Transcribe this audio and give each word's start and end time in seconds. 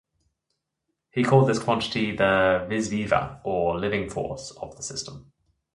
He 1.11 1.21
called 1.23 1.47
this 1.47 1.59
quantity 1.59 2.15
the 2.15 2.65
"vis 2.67 2.87
viva" 2.87 3.39
or 3.43 3.77
"living 3.77 4.09
force" 4.09 4.49
of 4.59 4.75
the 4.75 4.81
system. 4.81 5.31